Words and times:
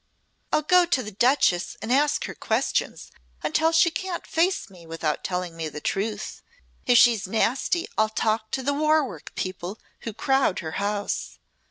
"I'll 0.51 0.63
go 0.63 0.87
to 0.87 1.03
the 1.03 1.11
Duchess 1.11 1.77
and 1.79 1.93
ask 1.93 2.25
her 2.25 2.33
questions 2.33 3.11
until 3.43 3.71
she 3.71 3.91
can't 3.91 4.25
face 4.25 4.67
me 4.67 4.87
without 4.87 5.23
telling 5.23 5.55
the 5.57 5.79
truth. 5.79 6.41
If 6.87 6.97
she's 6.97 7.27
nasty 7.27 7.85
I'll 7.99 8.09
talk 8.09 8.49
to 8.53 8.63
the 8.63 8.73
War 8.73 9.07
Work 9.07 9.35
people 9.35 9.79
who 9.99 10.13
crowd 10.15 10.57
her 10.57 10.71
house. 10.81 11.37